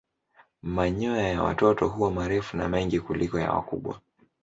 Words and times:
Manyoya 0.63 1.27
ya 1.27 1.43
watoto 1.43 1.87
huwa 1.87 2.11
marefu 2.11 2.57
na 2.57 2.69
mengi 2.69 2.99
kuliko 2.99 3.39
ya 3.39 3.51
wakubwa. 3.51 3.99